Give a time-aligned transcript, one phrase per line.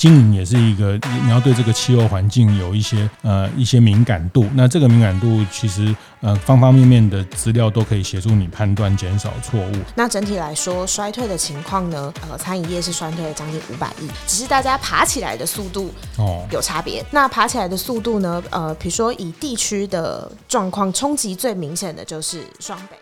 [0.00, 4.46] 经营也是一个，你要对这个气候环境有一些呃一些敏感度。
[4.54, 9.72] 那这个敏感度其实呃方方面面的资料都可以协助你判断，减少错误。
[9.94, 17.02] 那整体来说，衰退的情况呢，呃，餐饮业是衰退了将近五百亿，只是大家爬起来的速度哦有差别。
[17.02, 22.96] 哦、那爬起来的速度呢，呃，比如说以地区的状况，冲击最明显的就是双北。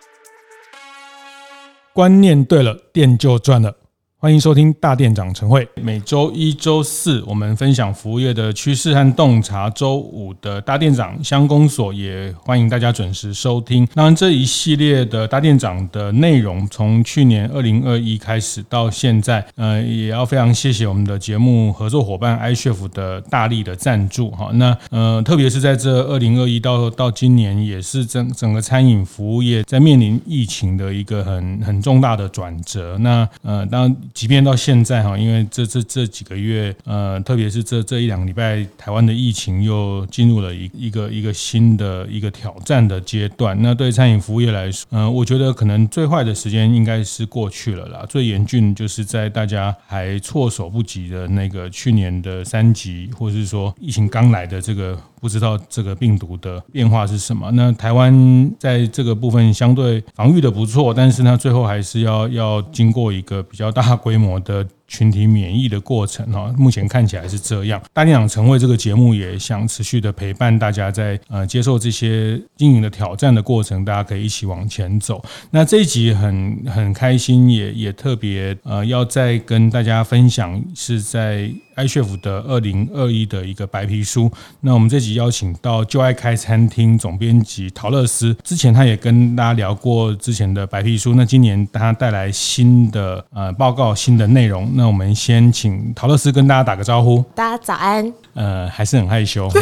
[1.93, 3.73] 观念对了，店就赚了。
[4.21, 5.65] 欢迎收听大店长晨会。
[5.75, 13.85] 每周一、周四，我们分享服务业的趋势和洞察；周五的大店长相公所也欢迎大家准时收听。
[13.95, 24.29] 当然，这一系列的大店长的内容，从去年二零二一开始到现在，呃，也要非常谢谢我们的节目合作伙伴 iChef 的大力的赞助。
[24.31, 32.97] 哈，那呃，特别是在这二零二一到到今年，也是整整个餐饮服务业在面临疫情的一个很很重大的转折。
[32.97, 33.95] 那呃，当然。
[34.13, 43.57] 即便到现在哈，因为这这这几个月，呃，特别是这这一两个礼拜，台湾的疫情又进入了一一个一个新的一个挑战的阶段。
[43.61, 48.05] 那对餐饮服务业来说，嗯、我觉得可能最坏的时间应该是过去了啦。
[48.07, 54.97] 最严峻就是在大家还措手不及的那个去年的三级，或是说疫情刚来的这个。
[55.21, 57.51] 不知道这个病毒的变化是什么？
[57.51, 64.65] 那台湾在这个部分相对防御的不错，但是呢，最后还是要要经过一个比较大规模的。
[64.91, 67.79] 群体免疫的过程哈，目前看起来是这样。
[67.93, 75.23] 大电影成为这个节目也想持续的陪伴大家，在呃接受这些经营的挑战的过程，大家可以一起往前走。
[75.51, 81.51] 那这一集很很开心，也也特别呃要再跟大家分享，是在
[81.85, 84.31] iChef 的二零二一的一个白皮书。
[84.61, 94.69] 那我们这集邀请到就爱开餐厅总编辑陶乐思，之前他也跟大家聊过之前的白皮书，那今年他带来新的呃报告，新的内容。
[94.75, 97.23] 那我们先请陶乐思跟大家打个招呼。
[97.35, 98.11] 大家早安。
[98.33, 99.59] 呃，还是很害羞哈。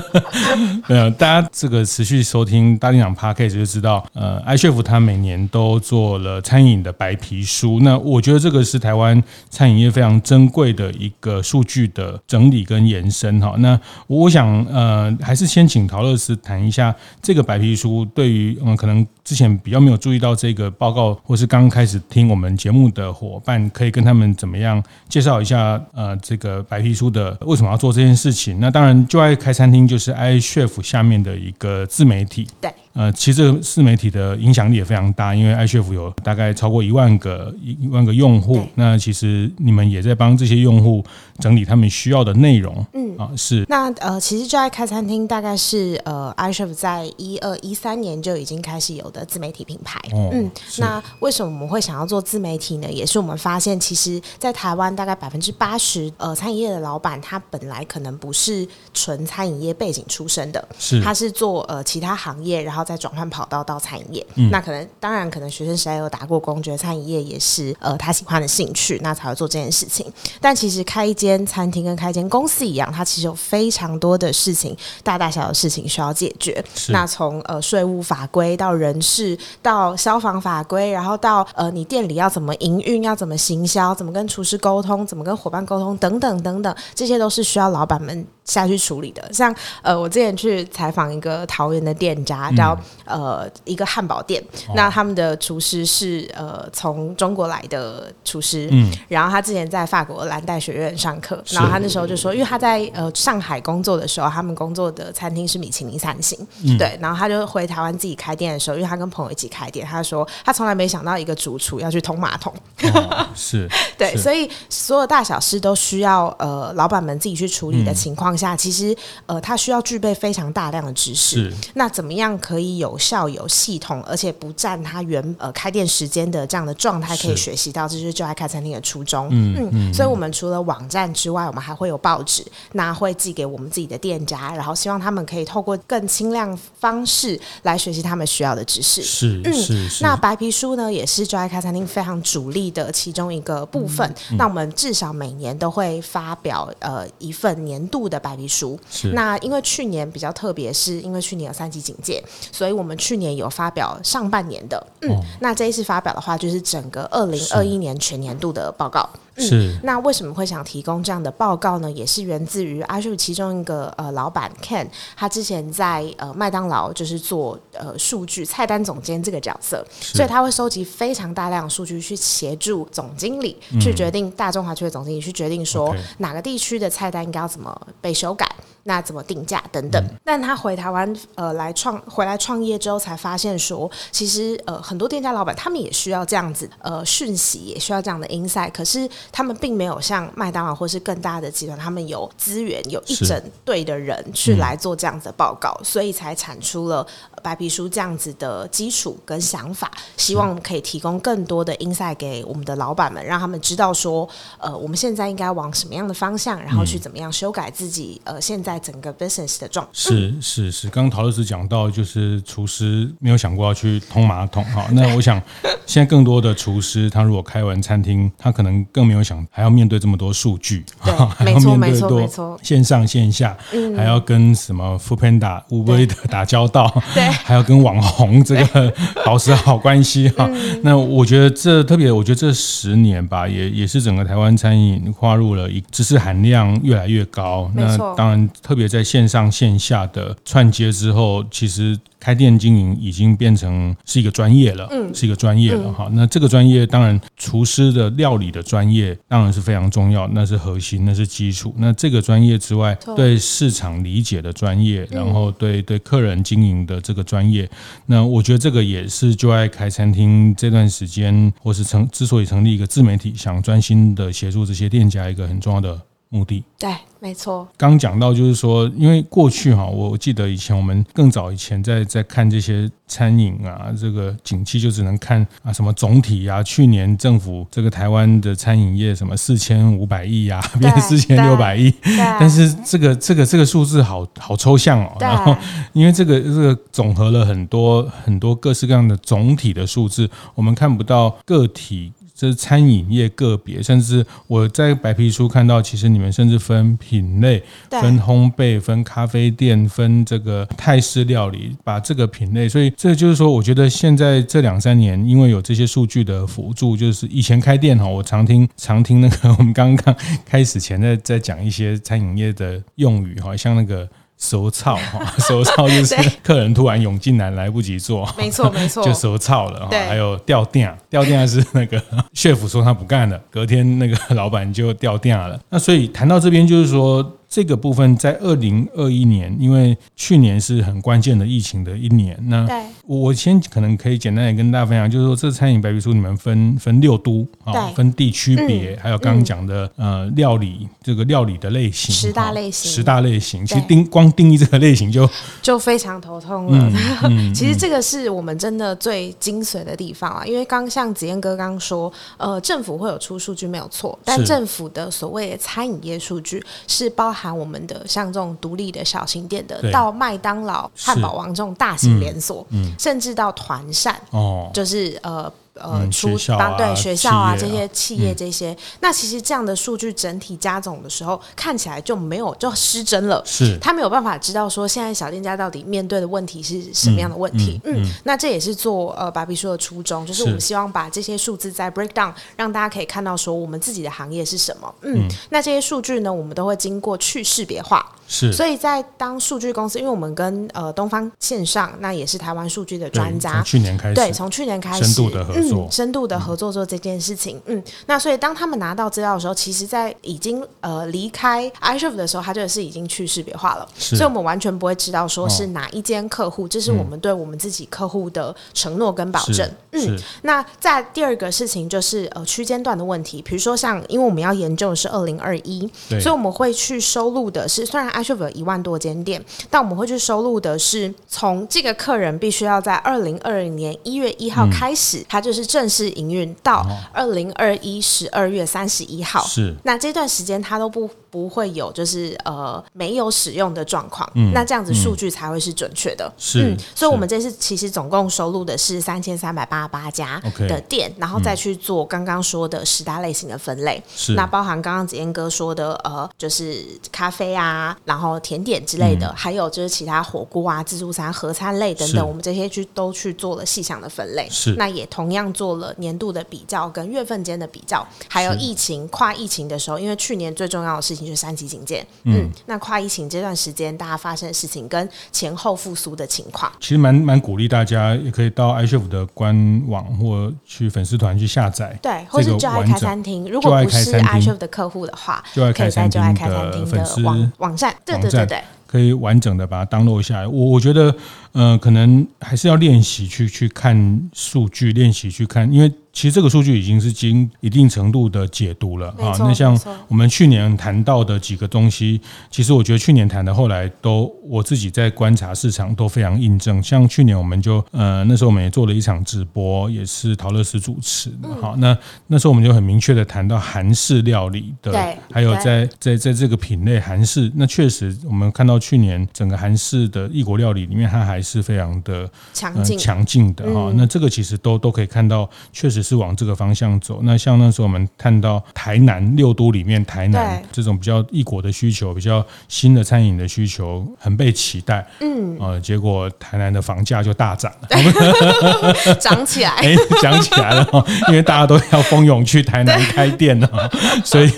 [0.88, 7.78] 呃，大家这个持续收听大店长 Podcast 就知道，呃，iChef 他每年都做了餐饮的白皮书。
[7.82, 13.54] 那我觉得这个是台湾餐饮业非常珍贵的一个数据的整理跟延伸哈。
[13.58, 24.30] 那我想，呃，还是先请陶乐斯谈一下这个白皮书对于嗯，可能之前比较没有注意到这个报告，或是刚开始听我们节目的伙伴，可以跟他们。
[24.40, 25.78] 怎么样介绍一下？
[25.92, 28.58] 呃，这个白皮书的为什么要做这件事情？
[28.58, 32.46] 那当然，就爱开餐厅就是 iChef 下面的一个自媒体。
[32.58, 32.72] 对。
[32.92, 38.66] 呃，其实这个自媒体的影响力也非常大，因为 iChef 有大概超过一万个一一万个用户。
[38.74, 41.04] 那其实你们也在帮这些用户
[41.38, 42.84] 整理他们需要的内容。
[42.94, 43.64] 嗯啊，是。
[43.68, 50.00] 那呃，其实就爱开餐厅大概是呃 iChef 在一二一三年就已经开始有的自媒体品牌。
[50.12, 52.90] 哦、嗯，那为什么我们会想要做自媒体呢？
[52.90, 62.79] 也是我们发现，其实，在台湾大概百分之八十呃餐饮业的老板，他本来可能不是纯餐饮业背景出身的，是他是做呃其他行业，然后。
[62.84, 70.12] 再转换跑道到餐饮业，嗯、那可能当然可能学生时代有打过工，觉得餐饮业也是呃他喜欢的兴趣，那才会做这件事情。
[70.40, 76.62] 但其实开一间餐厅跟开一间公司一样，它其实有非常多的事情，大大小小的事情需要解决。
[76.88, 89.32] 那从呃税务法规到人事到消防法规，然后到呃你店里要怎么营运，要怎么行销，怎么跟厨师沟通，怎么跟伙伴沟通，等等等等，这些都是需要老板们下去处理的。
[89.32, 92.76] 像呃我之前去采访一个桃园的店家叫。
[93.04, 112.54] 呃，一个汉堡店，哦、那他们的厨师是呃从中国来的厨师，嗯，然后他之前在法国蓝带学院上课，然后他那时候就说，因为他在呃上海工作的时候，他们工作的餐厅是米其林三星，嗯、对，然后他就回台湾自己开店的时候，因为他跟朋友一起开店，他说他从来没想到一个主厨要去通马桶，
[112.94, 113.68] 哦、是，
[113.98, 114.18] 对，是。
[114.22, 129.28] 所以所有大小事都需要呃老板们自己去处理的情况下，嗯、其实呃他需要具备非常大量的知识，是那怎么样可以有效有系统，而且不占他原呃开店时间的这样的状态，可以学习到，这就是就爱开餐厅的初衷。
[129.30, 139.02] 嗯嗯，嗯，所以我们除了网站之外，我们还会有报纸，那会寄给我们自己的店家，然后希望他们可以透过更轻量方式来学习他们需要的知识。
[139.02, 140.02] 是，嗯，是是。
[140.02, 144.08] 那白皮书呢，也是就爱开餐厅非常主力的其中一个部分。
[144.30, 148.78] 嗯嗯、那我们至少每年都会发表呃一份年度的白皮书。
[149.12, 152.22] 那因为去年比较特别，是因为去年有三级警戒，
[152.52, 159.08] 所以我们去年有发表上半年的，嗯，哦、那这一次发表的话，就是整个二零二一年全年度的报告。
[159.36, 159.78] 嗯、是。
[159.82, 161.90] 那为什么会想提供这样的报告呢？
[161.90, 164.86] 也是源自于 iChef 其中一个呃老板 Ken，
[165.16, 178.48] 他之前在呃麦当劳就是做呃数据菜单总监这个角色，所以他会收集非常大量的数据去协助总经理去决定大中华区的总经理去决定说哪个地区的菜单应该要怎么被修改。
[178.84, 180.02] 那怎么定价等等？
[180.02, 188.72] 嗯、但他回台湾呃来创回来创业之后，才发现说，其实呃很多店家老板他们也需要这样子呃讯息，也需要这样的 insight。
[188.72, 197.06] 可是他们并没有像麦当劳或是更大的集团，他们有资源，有一整队的人去来做这样子的报告，嗯、所以才产出了
[197.42, 199.90] 白皮书这样子的基础跟想法。
[200.16, 204.28] 希望可以提供更多的 insight 给我们的老板们，让他们知道说，
[204.58, 208.80] 呃我们现在应该往什么样的方向，然后去怎么样修改自己呃现在。
[208.80, 214.88] 整个 business 的状态是是是，刚刚陶乐斯讲到，就是厨师没有想过要去通马桶哈。
[214.92, 215.38] 那我想，
[215.86, 221.12] 现在更多的厨师，他如果开完餐厅，他可能更没有想还要面对这么多数据，对，
[221.44, 223.56] 没错没错没错，线上线下，
[223.96, 228.92] 还要跟什么 foodpanda、Uber 的打交道， 对，还要跟网红这个
[229.26, 230.48] 保持好关系哈。
[230.82, 237.68] 那我觉得这特别，我觉得这十年吧，也也是整个台湾餐饮跨入了一知识含量越来越高。
[237.74, 238.48] 那当然。
[238.62, 246.08] 特别在线上线下的串接之后，其实开店经营已经变成是一个专业了，嗯，是一个专业了哈。
[246.12, 251.74] 那这个专业当然，厨师的料理的专业当然是非常重要，那是核心，那是基础。
[251.78, 257.68] 那这个专业之外，对市场理解的专业，然后对对客人经营的这个专业，
[258.06, 265.98] 那我觉得这个也是就爱开餐厅这段时间，或是成之所以成立一个自媒体，想专心的协助这些店家一个很重要的
[266.30, 266.64] 目的。
[266.78, 266.90] 对。
[267.22, 281.92] 没错，刚讲到就是说，因为过去哈，我记得以前我们更早以前在在看这些餐饮啊，这个景气就只能看啊什么总体啊，去年政府这个台湾的餐饮业什么四千五百亿呀，变四千六百亿，
[282.40, 285.14] 但是这个这个这个数字好好抽象哦。
[285.20, 285.54] 然后
[285.92, 292.10] 因为这个这个总和了很多很多各式各样的总体的数字，我们看不到个体，
[292.40, 296.96] 这是餐饮业个别，甚至我在白皮书看到，其实你们甚至分。
[297.10, 297.60] 品类
[297.90, 310.14] 分烘焙、分咖啡店、分这个泰式料理，把这个品类，所以这就是说，我觉得现在这两三年，因为有这些数据的辅助，就是以前开店哈，我常听 常听那个我们刚刚
[310.44, 314.08] 开始前在在讲一些餐饮业的用语哈，像那个。
[314.40, 319.88] 熟操哈， 熟操就是客人突然涌进来，来不及做，没 错没错， 就熟操了哈。
[319.90, 322.02] 还有掉电，掉电是那个
[322.34, 325.60] chef 说他不干了，隔天那个老板就掉电了。
[325.68, 327.36] 那所以谈到这边，就是说。
[327.50, 332.64] 这个部分在二零二一年，因为去年是很关键的疫情的一年，那
[333.04, 345.28] 我先可能可以简单的跟大家分享，就是说这餐饮白皮书你们分分六都啊，分地区别，还有刚刚讲的呃料理这个料理的类型，十大类型，十大类型，其实定光定义这个类型就
[345.60, 346.92] 就非常头痛了。
[347.52, 357.39] 其实这个是我们真的最精髓的地方啊，因为刚像子燕哥刚说，呃，政府会有出数据没有错，但政府的所谓的餐饮业数据是包含。
[357.40, 362.66] 谈我们的像这种独立的小型店的，到麦当劳、汉堡王这种大型连锁，
[362.98, 365.50] 甚至到团扇，哦，就是呃。
[365.74, 373.42] 呃，出当对学校啊这些企业这些，那其实这样的数据整体加总的时候，看起来就没有就失真了。
[373.46, 377.80] 是，他没有办法知道说现在小店家到底面对的问题是什么样的问题。
[377.84, 384.94] 嗯，那这也是做呃芭比说的初衷，就是我们希望把这些数字再 break down，让大家可以看到说我们自己的行业是什么。
[385.02, 388.04] 嗯，那这些数据呢，我们都会经过去识别化。
[388.32, 418.19] 是，所以在当数据公司，因为我们跟呃东方线上，那也是台湾数据的专家，从去年开始，对，从去年开始，深度的合作，嗯，深度的合作做这件事情，嗯，那所以当他们拿到资料的时候，其实在已经呃离开 i s h e f 的时候，它就是已经去识别化了，所以我们完全不会知道说是哪一间客户，这是我们对我们自己客户的承诺跟保证，嗯，那在第二个事情就是呃区间段的问题，比如说像因为我们要研究的是二零二一，所以我们会去收录的是虽然。
[418.22, 429.44] 有一万多间店，但我们会去收录的是从这个客人必须要在二零二零年一月一号开始，嗯、他就是正式营运到二零二一十二月三十一号。
[429.44, 436.30] 是，那这段时间他都不不会有就是呃没有使用的状况，嗯，那这样子数据才会是准确的。
[436.36, 444.02] 是、嗯，所以我们这次其实总共收录的是三千三百八十八家的店，然后再去做刚刚说的十大类型的分类。
[444.14, 454.48] 是，那包含刚刚子嫣哥说的呃，就是咖啡啊，然后甜点之类的，嗯、还有就是其他火锅啊、自助餐、合餐类等等，我们这些去都去做了细项的分类。
[454.50, 478.62] 是，那也同样做了年度的比较跟月份间的比较，还有疫情跨疫情的时候，因为去年最重要的事情就是三级警戒，嗯，嗯，那跨疫情这段时间大家发生的事情跟前后复苏的情况，其实蛮蛮鼓励大家也可以到 i s h e f 的官网或去粉丝团去下载，对，或是就爱开餐厅，如果不是 i s h e f 的客户的话，就爱开餐厅的粉丝网网站，对对对对。
[478.90, 480.46] 可以完整的把它 download 下来。
[480.48, 481.14] 我我觉得，
[481.52, 485.92] 呃，可能还是要练习去去看数据，练习去看，因为。
[486.12, 489.30] 其实这个数据已经是经一定程度的解读了啊。
[489.38, 492.20] 那像我们去年谈到的几个东西，
[492.50, 496.82] 其实我觉得去年谈的后来都我自己在观察市场都非常印证。
[496.82, 501.48] 像去年我们就呃那时候我们也做了一场直播，也是陶乐斯主持的。
[501.62, 504.92] 好，那那时候我们就很明确的谈到韩式料理的，
[505.30, 513.92] 还有在在在这个品类韩式，那确实我们看到去年整个韩式的异国料理里面，它还是非常的强劲强劲的哈。
[513.94, 516.00] 那这个其实都都可以看到，确实。
[516.00, 517.20] 是往这个方向走。
[517.24, 525.06] 那像那时候我们看到台南六都里面，台南这种比较异国的需求，比较新的餐饮的需求，很被期待。
[525.20, 533.90] 嗯，呃，结果台南的房价就大涨了， 涨起来，哎，涨起来了，因为大家都要蜂拥去台南开店了，
[534.24, 534.50] 所以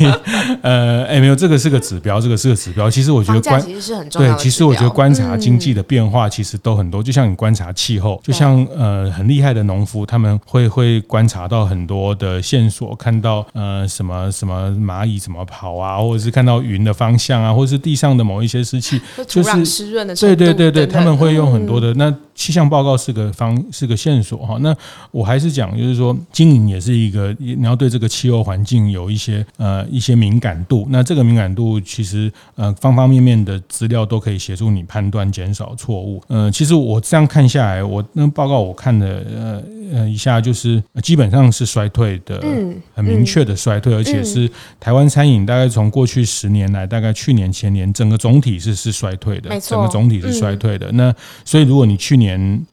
[0.63, 2.89] 呃，哎，没有，这个是个指标，这个是个指标。
[2.89, 4.37] 其实我觉得关其实是很重要的。
[4.37, 7.03] 对，其实我觉得观察经济的变化，其实都很多。
[7.03, 11.43] 就像你观察气候，就像呃很厉害的农夫，他们会会观察。
[11.53, 24.57] 到很多的线索，看到呃什么什么蚂蚁怎么跑啊，或者是看到云的方向啊，或者是地上的某一些湿气，就是湿润的对对对对，他们会用很多的那气象报告是个方是个线索哈。
[24.61, 24.73] 那
[25.11, 30.87] 我还是讲，就是说经营也是一个你要对这个气候环境有一些呃一些敏感度。
[30.91, 36.23] 那这个敏感度其实呃方方面面的资料都可以协助你判断，减少错误。
[36.29, 39.63] 呃，其实我这样看下来，我那报告我看的呃
[39.93, 41.33] 呃一下就是基本。
[41.33, 44.47] 上是衰退的，嗯很明确的衰退，而且是
[44.79, 50.93] 台湾餐饮大概从过去十年来，大概去年前年，整个总体是是衰退的，整个总体是衰退的。
[50.93, 51.11] 那
[51.43, 52.22] 所以如果你去年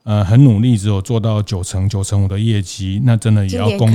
[0.03, 3.89] 呃很努力，只有做到九成九成五的业绩，那真的也要恭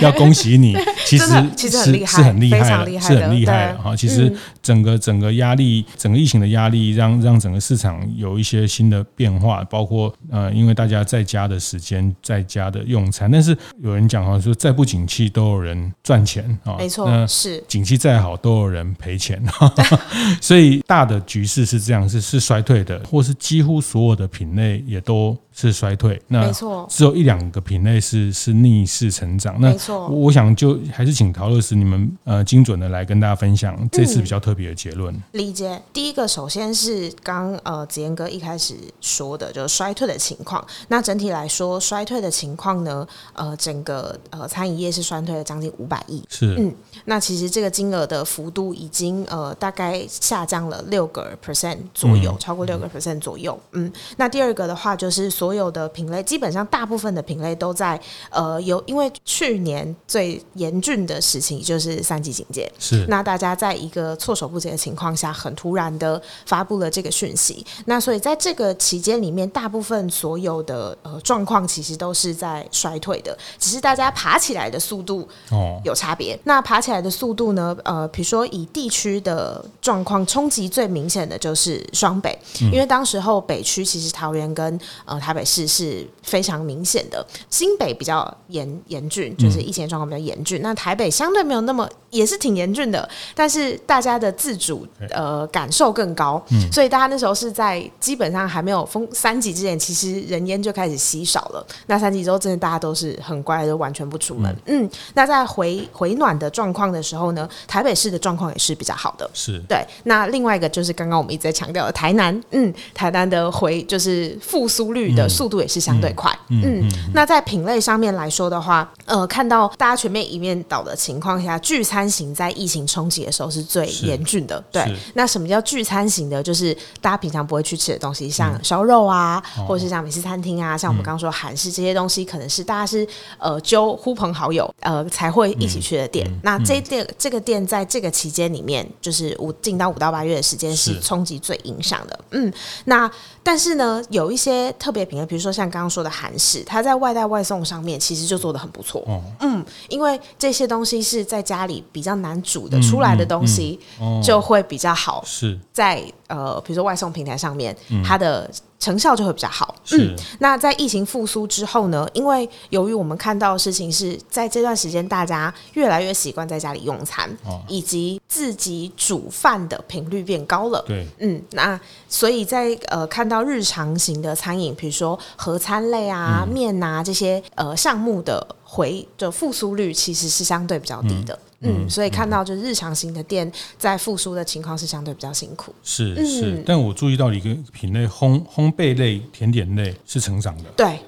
[0.00, 3.94] 要恭喜你，其实其实是是很厉害的，是很厉害的哈。
[3.94, 13.90] 其实整个整个压力，整个疫情的压力，让让整个市场有一些新的变化，包括呃，因为大家在家的时间，在家的用餐，但是有。
[13.90, 19.42] 有人讲哈，说再不景气都有人赚钱啊，没错，是景气再好都有人赔钱，
[20.40, 25.36] 所以大的局势是这样，是是衰退的，或是几乎所有的品类也都。
[25.68, 29.56] 是衰退，那没错，只有一两个品类是是逆势成长。
[29.60, 35.14] 那没错，我想就还是请陶乐斯你们呃精准的来跟大家分享这次比较特别的结论。
[35.32, 40.64] 理解，第一个首先是刚呃子嫣哥一开始说的，就是衰退的情况。
[40.88, 46.22] 那整体来说，衰退的情况呢，呃，整个呃餐饮业是衰退了将近五百亿。
[46.28, 46.74] 是，嗯，
[47.04, 53.58] 那其实这个金额的幅度已经呃大概下降了六个 percent 左右，嗯、超过六个 percent 左右。
[53.72, 76.36] 嗯，那第二个的话就是所所有的品类，基本上大部分的品类都在呃有，因为去年最严峻的事情就是三级警戒，是那大家在一个措手不及的情况下，很突然的发布了这个讯息，那所以在这个期间里面，大部分所有的呃状况其实都是在衰退的，只是大家爬起来的速度哦有差别。
[76.36, 77.76] 哦、那爬起来的速度呢？
[77.82, 85.40] 呃，比如说以地区的状况冲击最明显的就是双北，嗯、因为当时候北区其实桃园跟呃台北。
[85.50, 90.60] 市是非常明显的，新北比较严严峻，就是疫情状况比较严峻。
[90.60, 101.66] 嗯、那台北相对没有那么，也是挺严峻的，但是大家的自主呃感受更高，嗯、所以大家那时候是在基本上还没有封三级之前，其实人烟就开始稀少了。
[101.86, 104.54] 那三级之后，真的大家都是很乖，都完全不出门。
[104.66, 109.28] 嗯，嗯，那在回回暖的状况的时候呢，台北市的状况也是比较好的。
[109.32, 109.84] 是对。
[110.04, 115.28] 那另外一个就是刚刚我们一直在强调的台南，嗯，台南的回就是复苏率的。
[115.28, 124.62] 速度也是相对快，嗯，嗯，那在品类上面来说的话，呃，看到大家全面一面倒的情况下，聚餐餐型在疫情冲击的时候是最严峻的。
[124.72, 124.82] 对，
[125.14, 126.42] 那什么叫聚餐型的？
[126.42, 133.06] 就是大家平常不会去吃的东西，像烧肉啊，嗯、或者是像美式餐厅啊，像我们刚刚说韩式这些东西，可能是大家是
[133.38, 136.26] 呃揪呼朋好友呃才会一起去的店。
[136.26, 142.18] 嗯、那这店、嗯、这个店在这个期间里面，就是五进到五到八月的时间是冲击最影响的。
[142.30, 142.50] 嗯，
[142.86, 143.10] 那
[143.42, 149.02] 但是呢，有一些特别品类，比如说像刚刚说的韩式，它在外带外送上面其实就做的很不错。
[149.06, 153.78] 哦、嗯，因为这些东西是在家里比较难煮的出来的东西，
[154.22, 155.22] 就会比较好。
[155.26, 158.50] 是在呃，比如说外送平台上面，它的。
[158.80, 159.74] 成效就会比较好。
[159.92, 162.08] 嗯，那在疫情复苏之后呢？
[162.14, 170.82] 因为由于我们看到的事情是在这段时间，大家越来越习惯在家里用餐，哦、以及自己煮饭的频率变高了。
[170.88, 171.78] 对，嗯，那
[172.08, 181.34] 所以在呃看到日常型的餐饮，比如说合餐类啊、嗯、面啊这些呃项目的回的复苏率，其实是相对比较低的。
[181.34, 185.74] 嗯嗯，所以看到就是日常型的店在复苏的情况是相对比较辛苦。
[185.82, 190.70] 是是，嗯、但我注意到一个品类，烘烘焙类、甜点类是成长的。
[190.76, 190.98] 对。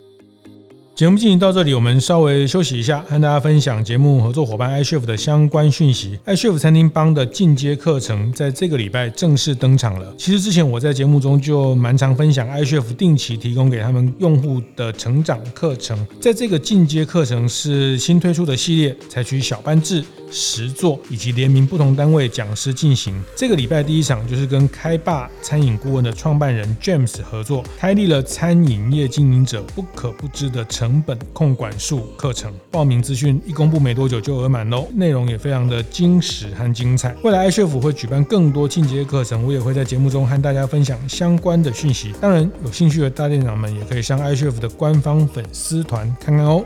[1.03, 6.17] 节目进行到这里，我们稍微休息一下，和大家分享节目合作伙伴 iCHEF 的相关讯息。
[6.27, 10.15] iCHEF 餐厅帮的进阶课程在这个礼拜正式登场了。
[10.17, 15.99] 其实之前我在节目中就蛮常分享 iCHEF 定期提供给他们用户的成长课程。
[16.21, 23.21] 在这个进阶课程是新推出的系列，采取小班制、实作以及联名不同单位讲师进行。
[23.35, 37.15] 这个礼拜第一场就是跟开霸餐饮顾问的创办人 James 合作，开立了餐饮业经营者不可不知的成本控管术课程，报名资讯一公布没多久就额满喽，内容也非常的精实和精彩。
[37.23, 42.13] 未来爱学府会举办更多进阶课程，我也会在节目中和大家分享相关的讯息。
[42.21, 46.65] 当然，有兴趣的大店长们也可以上爱学府的官方粉丝团看看哦。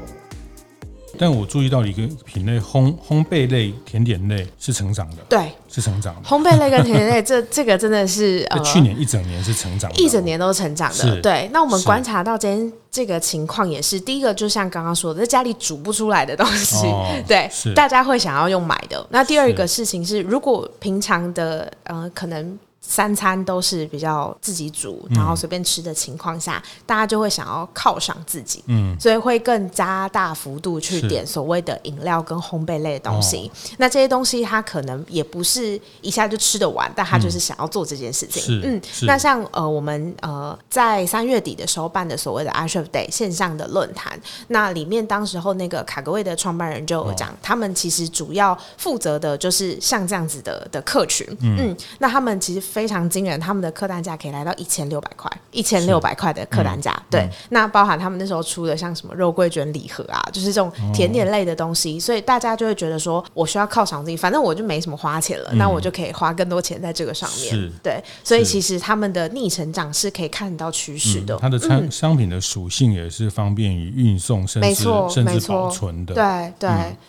[1.19, 6.23] 但我注意到一个品类，烘烘焙类、甜点类是成长的，对，是成长的。
[6.29, 11.21] 烘焙类跟甜点类，这 这个真的是呃，去年一整年是成长的，一整年都成长的。
[11.21, 19.07] 对，那我们观察到今天这个情况也是，第一个就像刚刚说的，在家里煮不出来的东西，哦、 对，是大家会想要用买的。
[19.11, 22.59] 那第二个事情是，如果平常的呃可能。
[22.89, 33.51] 三餐都是比较自己煮，然后随便吃的情况下，嗯、大家就会想要犒赏自己，嗯，所以会更加大幅度去点所谓的饮料跟烘焙类的东西。
[33.53, 38.61] 哦、那这些东西它可能也不是一下就吃得完，但他就是想要做这件事情。
[38.65, 52.76] 嗯，那像呃我们呃在三月底的时候办的所谓的 i s h e f Day 线上的论坛，那里面当时候那个卡格味的创办人就有讲，哦、他们其实主要负责的就是像这样子的的客群，嗯，嗯，那他们其实。
[52.77, 56.93] 非常惊人，他们的客单价可以来到一千六百块，一千六百块的客单价。
[56.93, 67.55] 嗯、对，嗯、那包含他们那时候出的像什么肉桂卷礼盒啊，就是这种甜点类的东西，哦、所以大家就会觉得说，我需要犒赏自己，反正我就没什么花钱了，嗯、那我就可以花更多钱在这个上面。
[67.55, 71.35] 是对，所以其实他们的逆成长是可以看到趋势的。
[71.39, 76.13] 它的商商品的属性也是方便于运送，甚至甚至保存的。
[76.13, 76.69] 对对，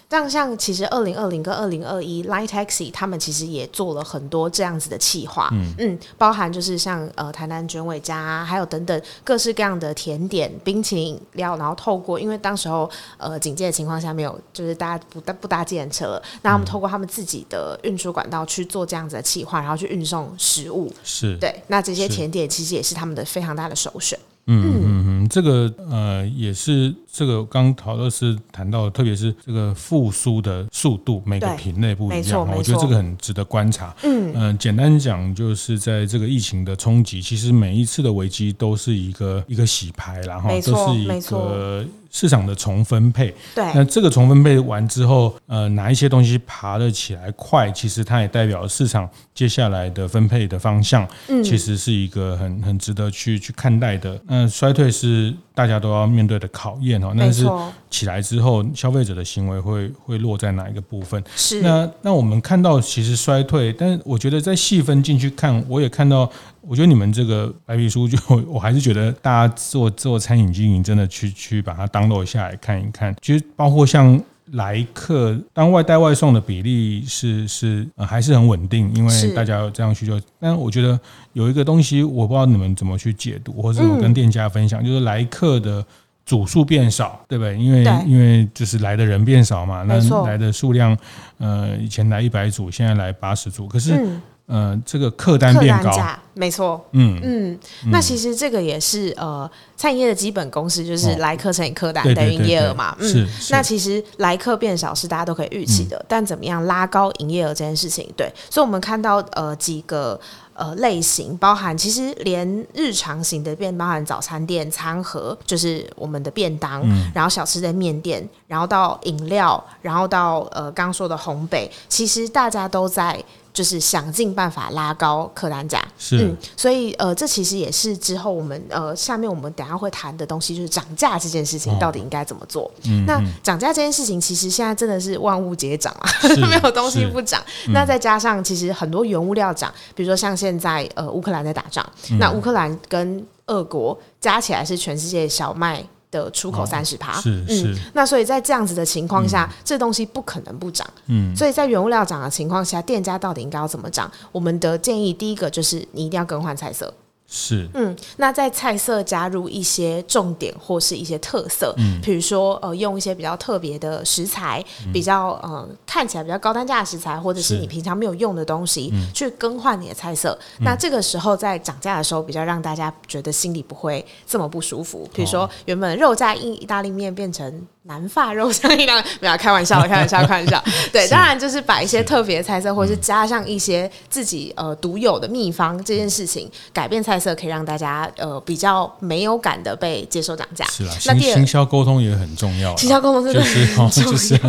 [0.10, 5.52] 这样、嗯、像其实二零二零跟二零二一 Line Taxi 他们其实也做了很多这样子的企划。
[5.58, 5.74] 嗯。
[5.80, 21.38] 嗯，包含就是像呃台南卷尾家、啊，还有等等各式各样的甜点、冰淇淋饮料，然后透过因为当时候呃警戒的情况下没有，就是大家不搭不搭计程车，那他们透过他们自己的运输管道去做这样子的企划，然后去运送食物，是。
[21.38, 24.18] 对，那这些甜点其实也是他们的非常大的首选。
[24.48, 33.94] 嗯嗯嗯，这个呃也是这个刚陶乐是谈到的，特别是这个复苏的速度，每个品类不一样，我觉得这个很值得观察。
[34.04, 41.86] 嗯嗯、简单讲就是在这个疫情的冲击，其实每一次的危机都是一个一个洗牌，然后都是一个。
[42.12, 54.20] 市场的重分配，对，那这个重分配完之后，呃，哪一些东西爬得起来快，其实它也代表市场接下来的分配的方向，嗯，其实是一个很很值得去去看待的。
[54.28, 57.44] 那衰退是大家都要面对的考验哦，那是
[57.90, 61.24] 起来之后消费者的行为会会落在哪一个部分？
[61.36, 66.30] 是那那我们看到其实衰退，但是我觉得在细分进去看，我也看到。
[66.70, 73.16] 我觉得你们这个白皮书，就 我还是觉得大家做做餐饮经营，真的去去把它 download 下来看一看。
[73.22, 74.22] 其实包括像
[74.54, 80.20] 来客当外带外送的比例是是呃还是很稳定，因为大家有这样需求。
[80.40, 81.00] 但我觉得
[81.34, 85.86] 有一个东西，我不知道你们怎么去解读，或者怎么跟店家分享，就是来客的
[86.26, 87.58] 组数变少，对不对？
[87.58, 90.98] 因为因为就是来的人变少嘛，那来的数量
[91.38, 94.08] 呃以前来一百组，现在来八十组，可是。
[94.48, 95.92] 呃，这个客单变高，
[96.34, 97.20] 没错，嗯。
[97.22, 97.60] 嗯，
[97.92, 110.20] 那其实这个也是呃，餐饮业的基本公式，就是来客乘以客单等于营业额嘛，嗯，那其实来客变少是大家都可以预期的，但怎么样拉高营业额这件事情，对，所以我们看到呃几个。
[110.60, 123.24] 呃，类型包含其实连日常型的便包含早餐店餐盒，就是我们的便当，嗯、然后小吃的面店，然后到饮料，然后到呃刚刚说的烘焙，其实大家都在。
[123.58, 132.66] 就是想尽办法拉高客单价，是，嗯，所以呃，这其实也是之后我们呃，下面我们等下会谈的东西，就是涨价这件事情到底应该怎么做。
[132.66, 137.42] 哦嗯、那涨价这件事情，其实现在真的是万物皆涨啊，是 没有东西不涨。
[137.66, 145.84] 嗯、那再加上其实很多原物料涨，比如说像现在呃乌克兰在打仗，嗯、那乌克兰跟俄国加起来是全世界小麦。
[146.10, 154.10] 的出口三十趴，是是、嗯，那所以在这样子的情况下，嗯、这东西不可能不涨，嗯，所以在原物料涨的情况下，店家到底应该要怎么涨？
[154.32, 156.94] 我们的建议第一个就是你一定要更换菜色。
[157.30, 170.38] 是，嗯，那在菜色加入一些重点或是一些特色，嗯，比如说呃，用一些比较特别的食材，嗯、比较呃看起来比较高单价的食材，或者是你平常没有用的东西，嗯、去更换你的菜色。
[170.60, 175.10] 嗯、那这个时候在涨价的时候，比较让大家觉得心里不会这么不舒服。
[175.14, 177.68] 比如说原本肉酱意意大利面变成。
[177.88, 180.62] 南法肉香一样，没有开玩笑，开玩笑，开玩笑。
[180.92, 190.66] 对，当然就是把一些特别的菜色，或者是加上一些自己呃独有的秘方，这件事情改变菜色，可以让大家呃比较没有感的被接受涨价。
[190.68, 192.76] 是啊，那行销沟通也很重要。
[192.78, 194.40] 行销沟通真的就是 就是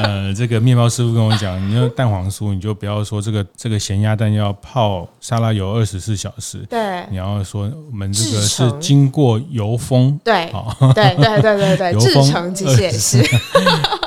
[0.00, 6.58] 呃，这个面包师傅跟我讲，你要蛋黄酥，你就不要说这个这个咸鸭蛋要泡沙拉油二十四小时。
[6.70, 10.18] 对，你要说我们这个是经过油封。
[10.22, 10.52] 对，
[10.94, 12.44] 对对对对对， 制成。
[12.54, 13.22] 也是，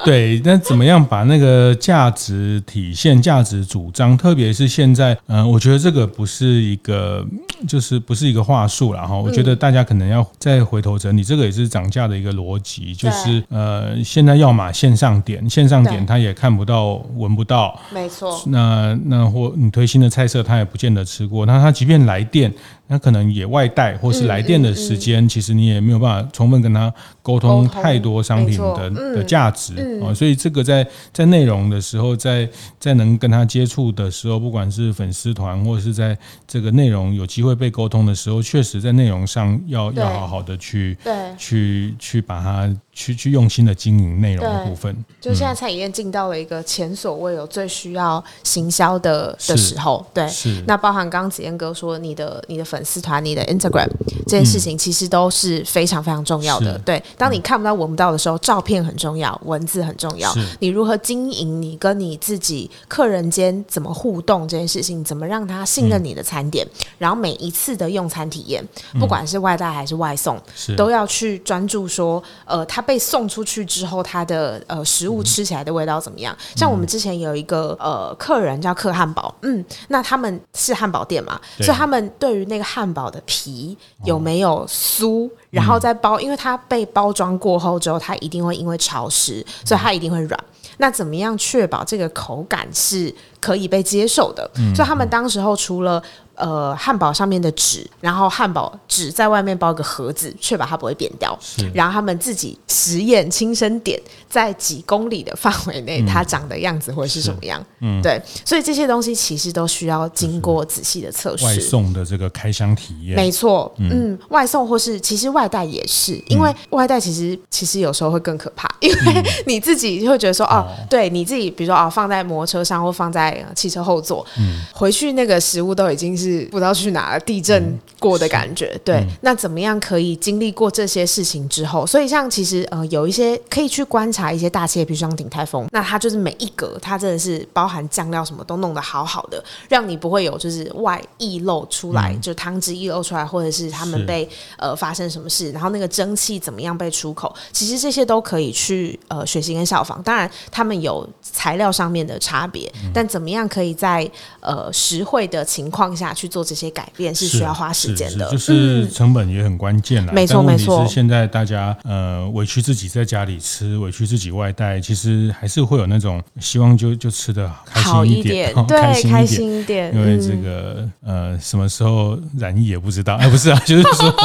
[0.05, 4.15] 对，那怎么样把那个价值体现、价值主张？
[4.17, 7.25] 特别是现在，嗯、呃，我觉得这个不是一个，
[7.67, 9.17] 就是不是一个话术了哈。
[9.17, 18.41] 我觉得大家可能要再回头整理，这个也是涨价的一个逻辑，就是呃，现在要么线上点，线上点他也看不到、闻不到，没错。
[18.47, 21.45] 那那或你推新的菜色，他也不见得吃过。
[21.45, 22.53] 那他即便来电。
[22.89, 32.47] 那可能也外带，或是来电的时间，嗯嗯嗯、其实你也没有办法充分跟他沟通太多商品的的价值啊、所以这个在在内容的时候，在
[32.79, 41.13] 在能跟他接触的时候，不管是粉丝团或者是在这个内容有机会被沟通的时候，确实在内容上要要好好的去对。
[41.37, 42.75] 去去把它。
[42.97, 50.63] 去去用心的经营内容的部分，就现在餐饮业进到了一个前所未有最需要行销的的时候，对，是。
[50.65, 53.87] 那包含刚刚子燕哥说你的你的粉丝团、你的 Instagram
[54.25, 56.75] 这件事情，其实都是非常非常重要的。
[56.79, 60.33] 对，当你看不到、闻不到的时候，照片很重要，文字很重要。
[60.59, 66.65] 你如何经营你跟你自己客人间怎么互动这件事情，怎么让他信任你的餐点，
[66.97, 68.67] 然后每一次的用餐体验，
[68.99, 70.41] 不管是外带还是外送，
[70.75, 72.81] 都要去专注说，呃，他。
[72.87, 76.33] 被送出去之后，他的呃食物吃起来的味道怎么样？
[76.53, 90.39] 嗯、像我们之前有一个呃客人叫客汉堡，嗯，那他们是汉堡店嘛，所以他们对于那个汉堡的皮有没有酥，哦、然后再包，因为它被包装过后之后，它一定会因为潮湿，所以它一定会软。
[90.39, 94.49] 嗯、那怎么样确保这个口感是可以被接受的？
[94.55, 96.01] 嗯、所以他们当时候除了
[96.37, 101.35] 呃，汉堡上面的纸，然后汉堡纸在外面包个盒子，确保它不会扁掉。
[101.41, 107.59] 是然后他们自己实验，亲身点，在几公里的范围内，它长的样子会是什么样？
[107.79, 108.21] 嗯，对。
[108.45, 111.43] 所以这些东西其实都需要经过仔细的测试。
[111.43, 113.73] 外送的这个开箱体验，没错。
[113.79, 126.26] 嗯，嗯，外送或是其实外带也是，因为外带其实其实有时候会更可怕， 因为你自己会觉得说，哦，对你自己，比如说哦，放在摩托车上或放在汽车后座，嗯，回去那个食物都已经是。
[126.27, 128.71] 是不知道去哪了，地震过的感觉。
[128.73, 131.85] 嗯、对，嗯、那怎么样可以经历过这些事情之后？
[131.85, 147.33] 所以像其实呃，有一些可以去观察一些大企业，比如像鼎泰丰，那它就是每一格，它真的是包含酱料什么都弄得好好的，让你不会有就是外溢漏出来，嗯、就汤汁溢漏出来，或者是他们被呃发生什么事，然后那个蒸汽怎么样被出口？
[147.51, 150.01] 其实这些都可以去呃学习跟效仿。
[150.03, 154.09] 当然，他们有材料上面的差别，嗯、但怎么样可以在
[154.39, 156.13] 呃实惠的情况下。
[156.17, 160.11] 去做这些改变是需要花时间的，就是成本也很关键了。
[160.11, 160.83] 没错，没错。
[160.87, 169.93] 现在大家呃委屈自己在家里吃，委屈自己外带，其实还是会有那种希望就就吃的开心一点，对，开心一点。
[169.93, 174.15] 因为这个呃什么时候染疫也不知道，哎，不是啊， 就是说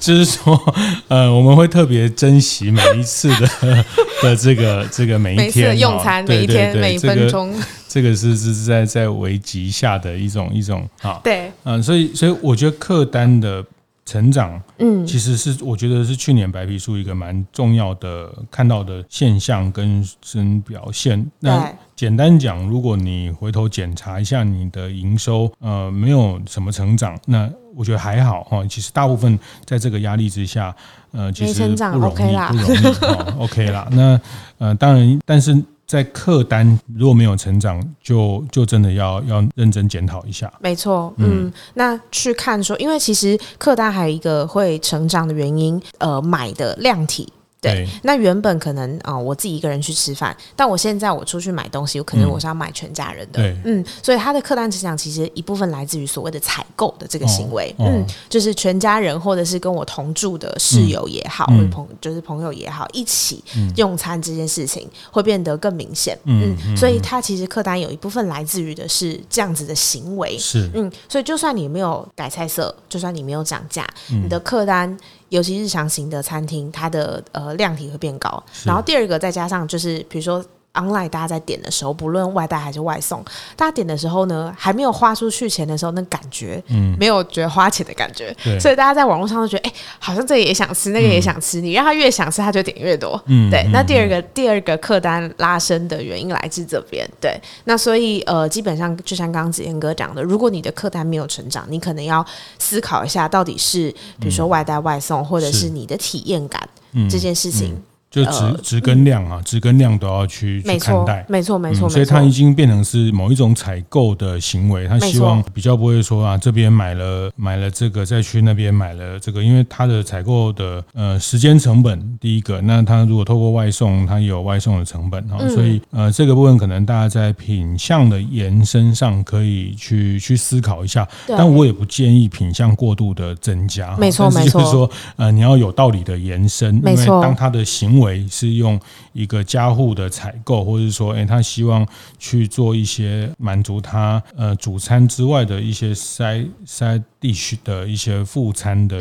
[0.00, 0.74] 就是说
[1.08, 3.84] 呃我们会特别珍惜每一次的
[4.22, 7.54] 的这个这个每一天用餐，每一天每一分钟。
[7.96, 13.64] 这个是是在在危急下的一种一种啊，对，嗯，所以所以我觉得客单的
[14.04, 21.26] 成长，嗯，其实是我觉得是去年白皮书一个蛮重要的看到的现象跟真表现。
[21.40, 28.62] 那简单讲，如果你回头检查一下你的营收，呃，没有什么成长，那我觉得还好哈。
[28.66, 30.76] 其实大部分在这个压力之下，
[31.12, 33.88] 呃，其实不容易，不容易，哦，OK 啦。
[33.90, 34.20] 那
[34.58, 35.56] 呃，当然，但是。
[35.86, 40.52] 在客单如果没有成长，就就真的要要认真检讨一下。
[40.60, 47.32] 没错，嗯，那去看说，因为其实客单还有一个会成长的原因，呃，买的量体。
[47.58, 63.42] 对，那原本可能啊、呃，我自己一个人去吃饭，但我现在我出去买东西，有可能我是要买全家人的，嗯，嗯，所以他的客单成长其实一部分来自于所谓的采购的这个行为，嗯，就是全家人或者是跟我同住的室友也好，嗯、或者朋就是朋友也好，一起
[63.74, 74.96] 用餐这件事情会变得更明显，嗯，嗯，所以他其实客单有一部分来自于的是这样子的行为，是，嗯，所以就算你没有改菜色，就算你没有涨价，你的客单。
[75.28, 78.42] 尤其日常型的餐厅，它的呃量体会变高。
[78.64, 80.44] 然后第二个再加上就是，比如说。
[80.76, 83.24] Online 大家在点的时候，不论外带还是外送，
[83.56, 93.66] 大家点的时候呢，还没有花出去钱的时候，那感觉，嗯，没有觉得花钱的感觉，所以大家在网络上都觉得，哎、欸，好像这个也想吃，那个也想吃，嗯、你让他越想吃，他就点越多，嗯，对。
[93.72, 97.40] 那第二个、嗯、第二个客单拉升的原因来自这边，对。
[97.64, 102.24] 那所以呃，基本上就像刚刚子燕哥讲的，如果你的客单没有成长，你可能要
[102.58, 107.80] 思考一下，到底是比如说外带外送，嗯、或者是你的体验感、嗯、这件事情。
[108.22, 114.86] 嗯就质质跟量啊，质跟量都要去去看待，没错没错，所以它已经变成是某一种采购的行为。
[114.88, 138.05] 他希望比较不会说啊，这边买了买了这个，再去那边买了这个，因为它的采购的呃时间成本，第一个，那它如果透过外送，它也有外送的成本啊，所以呃这个部分可能大家在品相的延伸上可以去去思考一下，但我也不建议品相过度的增加，没错没错，就是说呃你要有道理的延伸，因为当它的行为。
[138.28, 138.78] 是用
[139.12, 141.86] 一个家户的采购，或者说，哎、他希望
[142.18, 148.98] 去做一些满足他呃主餐之外的一些塞塞 side dish 的一些副餐的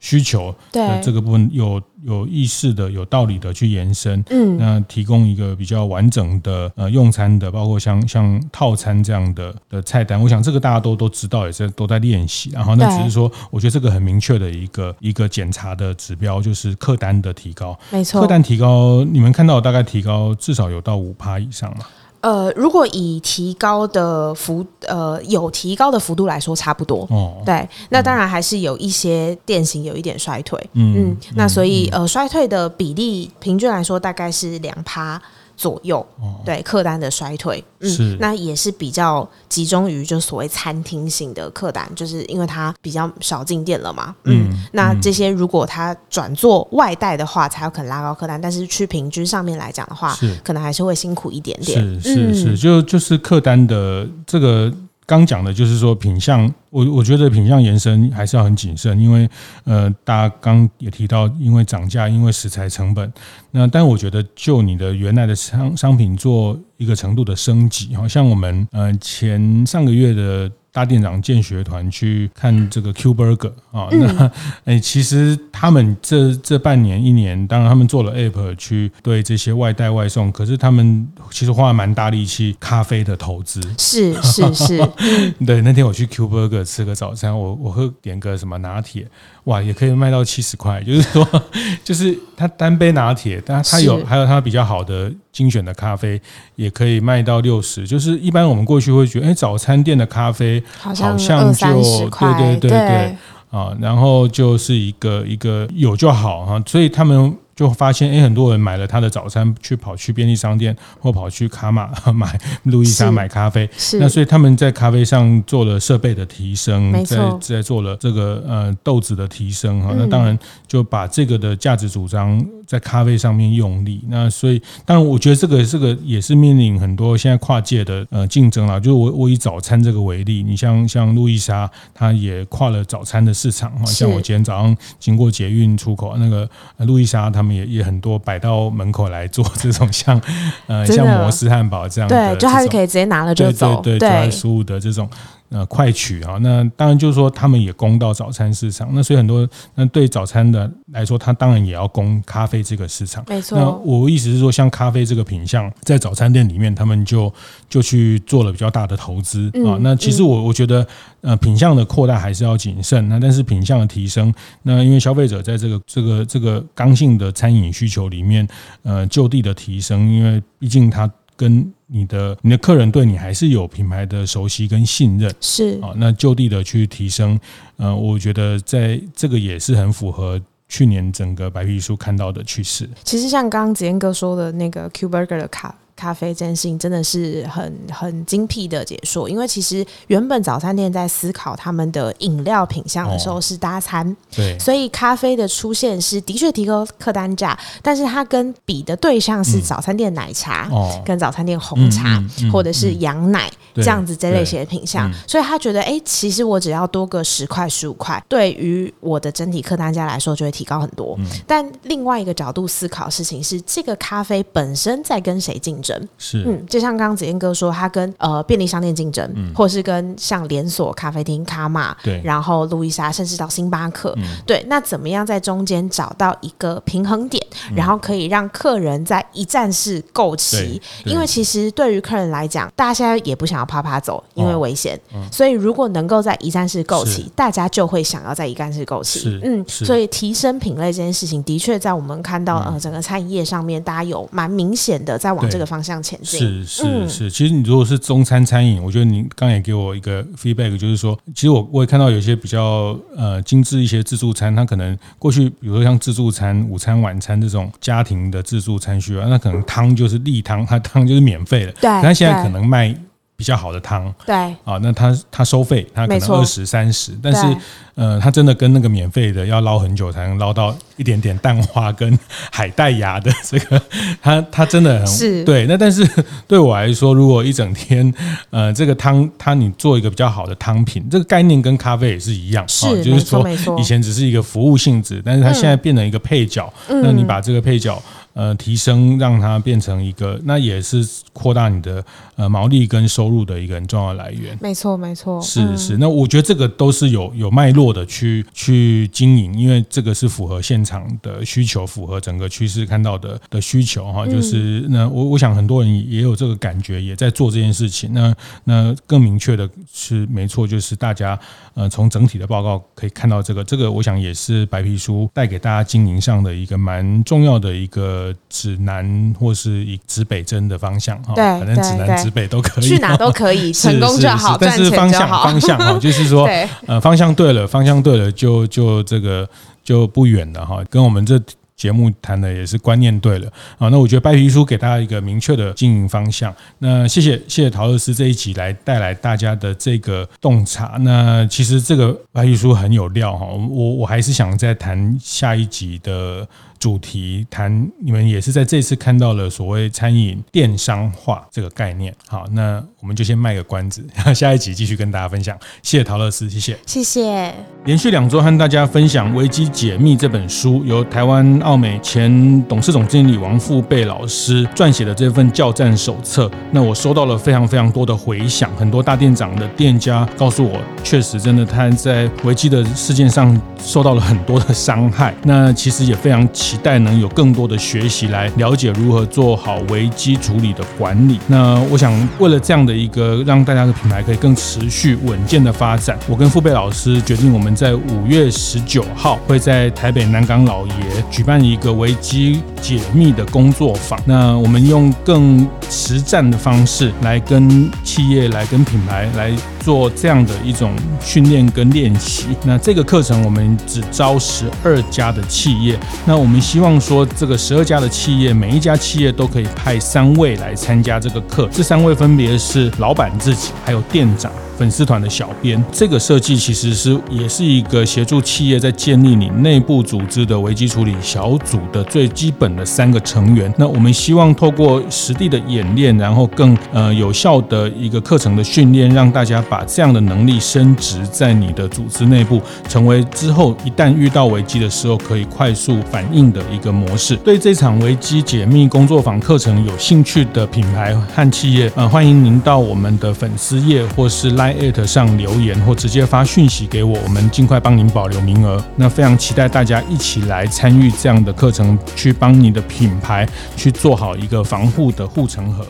[0.00, 1.00] 需求，对。
[1.02, 21.84] 这个部分有有意识的、有道理的去延伸，嗯，那提供一个比较完整的呃用餐的，包括像像套餐这样的的菜单，我想这个大家都都知道，也是都在练习，然后那只是说，我觉得这个很明确的一个一个检查的指标，就是客单的提高，没错，客单提高，你们看到大概提高至少有到五趴以上嘛？
[22.20, 27.06] 呃，如果以提高的幅呃有提高的幅度来说，差不多。
[27.10, 30.58] 哦，对，那当然还是有一些电型有一点衰退。
[30.72, 35.20] 嗯嗯，那所以呃衰退的比例平均来说大概是两趴。
[35.58, 36.06] 左右，
[36.44, 50.36] 对客单的衰退，嗯，那也是比较集中于就所谓餐厅型的客单，就是因为它比较少进店了嘛，嗯，嗯那这些如果它转做外带的话，才有可能拉高客单，但是去平均上面来讲的话，是。
[50.44, 54.72] 可能还是会辛苦一点点，是是是，就就是客单的这个。
[55.08, 59.26] 刚讲的就是说品相，我我觉得品相延伸还是要很谨慎，因为
[59.64, 63.10] 呃，大家刚也提到，因为涨价，因为食材成本，
[63.50, 70.52] 那但我觉得就你的原来的商商品做一个程度的升级，好像我们呃前上个月的。
[70.72, 74.30] 大店长建学团去看这个 Q Burger 啊，那
[74.64, 84.88] 哎，其实他们这这半年一年，当然他们做了 App 去对这些外带外送，可是他们其实花了蛮大力气咖啡的投资，是是是，
[85.44, 85.62] 对。
[85.62, 89.06] 那天我去 Q Burger 吃个早餐，我我喝点个什么拿铁，
[89.48, 91.26] 哇，也可以卖到七十块， 就是说，
[91.82, 95.12] 就是它单杯拿铁，但它有还有它比较好的。
[95.30, 96.20] 精选的咖啡
[96.56, 101.16] 也可以卖到六十，就是一般我们过去会觉得，哎、欸，早餐店的咖啡好像
[101.54, 103.16] 就对对对对
[103.52, 107.36] 啊，然后就是一个一个有就好哈，所以他们。
[107.58, 113.68] 就发现，哎，很多人买了他的早餐，去跑去便利商店或跑去卡玛 买路易莎买咖啡。
[113.76, 119.92] 是，那所以他们在咖啡上做了设备的提升，在在做了这个呃豆子的提升哈。
[119.98, 124.00] 那当然就把这个的价值主张在咖啡上面用力。
[124.08, 128.78] 那所以当然我觉得这个这个也是面临很多现在跨界的呃竞争啦。
[128.78, 133.84] 就是我我以早餐这个为例，你像像路易莎，它也跨了早餐的市场哈。
[133.84, 136.48] 像我今天早上经过捷运出口那个
[136.86, 137.48] 路易莎，他们。
[137.48, 140.20] 也也很多摆到门口来做这种像
[140.66, 145.08] 呃像摩斯汉堡这样的，对，就还是可以直接拿了就走，对对对，就来服务的这种。
[145.50, 146.38] 呃快取啊。
[146.40, 153.24] 那当然就是说他们也攻到早餐市场，那所以很多那对早餐的来说，他当然也要攻咖啡这个市场。
[153.28, 153.58] 没错。
[153.58, 157.32] 那我意思是说，像咖啡这个品相，在早餐店里面，他们就
[157.68, 159.76] 就去做了比较大的投资啊。
[159.76, 160.86] 嗯、那其实我我觉得，
[161.20, 163.08] 呃，品相的扩大还是要谨慎。
[163.08, 164.32] 那但是品相的提升，
[164.62, 168.46] 那因为消费者在这个这个这个刚性的餐饮需求里面，
[168.82, 171.10] 呃，就地的提升，因为毕竟他。
[171.38, 177.38] 跟你的你的客人对你还是有品牌的熟悉跟信任，是啊，那就地的去提升，
[177.76, 182.90] 呃，我觉得在这个也是很符合去年整个白皮书看到的趋势。
[183.04, 185.74] 其实像刚刚子燕哥说的那个 Q Burger 的卡。
[185.98, 200.70] 咖啡这件事情真的是很很精辟的解说，因为其实原本早餐店在思考他们的饮料品相的时候是搭餐，对，所以咖啡的出现是的确提高客单价，但是它跟比的对象是早餐店奶茶，
[201.04, 203.50] 跟早餐店红茶或者是羊奶
[203.82, 211.18] 这样子这类型的品项，所以他觉得哎，其实我只要多个十块十五块，对于我的整体客单价来说就会提高很多。
[211.46, 216.08] 但另外一个角度思考的事情是，这个咖啡本身在跟谁竞争？
[216.18, 230.80] 是，嗯，就像刚刚子燕哥说，他跟呃便利商店竞争，嗯，或是跟像连锁咖啡厅卡玛，对，然后路易莎，甚至到星巴克，嗯、对，那怎么样在中间找到一个平衡点，嗯、然后可以让客人在一站式购齐？
[231.04, 245.98] 因为其实对于客人来讲，大家现在也不想要趴趴走，因为危险，哦嗯、所以如果能够在一站式购齐，大家就会想要在一站式购齐，嗯，所以提升品类这件事情，的确在我们看到、嗯、呃整个餐饮业上面，大家有蛮明显的在往这个方向。
[246.08, 246.38] 前进。
[246.38, 262.94] 是是是，其实你如果是中餐餐饮，我觉得你刚也给我一个 feedback，就是说，其实我我也看到有些比较呃精致一些自助餐，它可能过去比如说像自助餐、午餐、晚餐这种家庭的自助餐需要，那可能汤就是例汤，它汤就是免费的，对，但现在可能卖
[263.38, 267.56] 比较好的汤，对，啊，那他他收费，他可能二十三十，但是。
[267.98, 272.16] 呃，他真的跟那个免费的要捞很久才能捞到一点点蛋花跟
[272.48, 273.82] 海带芽的 这个，
[274.22, 275.66] 他他真的很是对。
[275.66, 276.08] 那但是
[276.46, 278.14] 对我来说，如果一整天，
[278.50, 283.44] 呃，这个汤它你做一个比较好的汤品，这个概念跟咖啡也是一样，是、哦、就是说
[283.80, 286.72] 以前只是一个服务性质，但是它现在变成一个配角。
[286.86, 288.00] 嗯、那你把这个配角
[288.34, 292.04] 呃提升，让它变成一个，那也是扩大你的
[292.36, 294.56] 呃毛利跟收入的一个很重要的来源。
[294.60, 295.96] 没错，没错，是是。
[295.96, 297.88] 那我觉得这个都是有有脉络。
[297.88, 304.26] 的去去经营，因为这个是符合现场的需求，符合整个趋势看到的的需求哈。
[304.26, 308.12] 就是那我我想很多人也有这个感觉，也在做这件事情。
[308.12, 311.38] 那那更明确的是，没错，就是大家
[311.72, 318.17] 呃从整体的报告可以看到这个，这个我想也是白皮书带给大家经营上的一个蛮重要的一个
[318.48, 321.34] 指南，或是以指北针的方向哈。
[321.34, 326.48] 对，反正指南指北都可以，去哪都可以， 成功就好，但是方向方向哈， 就是说
[326.86, 327.66] 呃方向对了。
[327.66, 329.48] 方向对了，就就这个
[329.82, 331.40] 就不远了哈，跟我们这
[331.76, 333.88] 节目谈的也是观念对了啊。
[333.88, 336.52] 那我觉得白皮书给大家一个明确的经营方向。
[336.78, 340.96] 那谢谢谢谢陶乐斯这一集来带来大家的这个洞察。
[341.00, 346.46] 那其实这个白皮书很有料哈，我我还是想再谈下一集的。
[346.78, 352.14] 主题谈，你们也是在这次看到了所谓餐饮电商化这个概念。
[352.26, 355.56] 好，那我们就先卖个关子， 下一集继续跟大家分享。
[355.82, 357.54] 谢谢陶乐斯，谢谢，谢谢。
[357.84, 366.50] 连续两周和大家分享《危机解密》这本书，由台湾奥美前董事总经理王富贝老师撰写的这份教战手册。
[366.70, 375.34] 那我收到了非常非常多的回响，很多大店长的店家告诉我，确实真的他在危机的事件上受到了很多的伤害。
[375.42, 376.46] 那其实也非常。
[376.68, 381.40] 期待能有更多的学习来了解如何做好危机处理的管理。
[381.46, 390.92] 那我想，为了这样的一个让大家的品牌可以更持续稳健的发展，我跟富贝老师决定，我们在五月十九号会在台北南港老爷
[391.30, 394.20] 举办一个危机解密的工作坊。
[394.26, 399.50] 那我们用更实战的方式来跟企业、来跟品牌来
[399.88, 402.48] 做这样的一种训练跟练习。
[402.62, 405.98] 那这个课程我们只招十二家的企业。
[406.26, 406.58] 那我们。
[406.68, 411.66] 希望说，这个十二家的企业，每一家企业都可以派三位来参加这个课。
[411.72, 414.52] 这三位分别是老板自己，还有店长。
[414.78, 423.72] 粉丝团的小编，这个设计其实是也是一个协助企业在建立你内部组织的危机处理小组的最基本的三个成员。
[423.76, 437.34] 那我们希望透过实地的演练，然后更呃有效的一个课程的训练，让大家把这样的能力升值在你的组织内部，成为之后一旦遇到危机的时候可以快速反应的一个模式。
[437.36, 448.84] 对这场危机解密工作坊课程有兴趣的品牌和企业，呃，欢迎您到我们的粉丝页或是 Line 在艾特上留言或直接发讯息给我，我们尽快帮您保留名额。
[448.96, 455.86] 那非常期待大家一起来参与这样的课程，去帮你的品牌去做好一个防护的护城河。